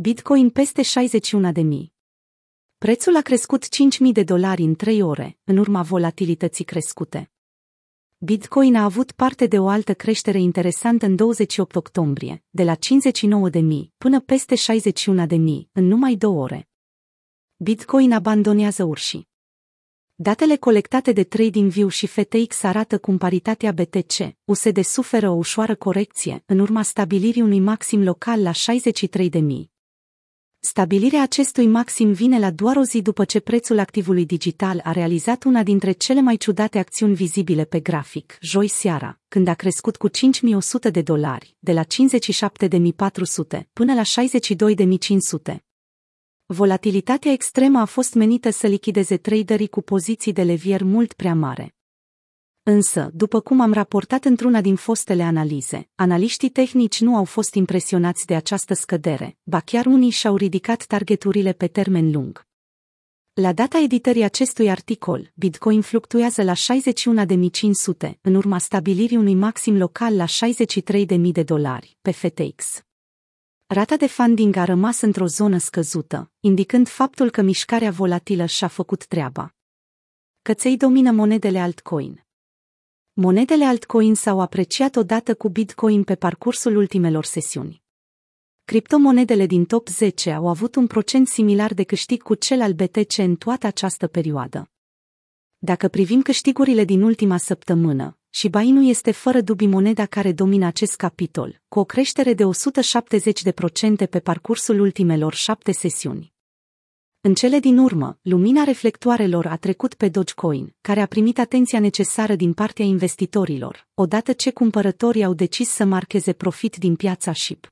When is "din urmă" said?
107.58-108.18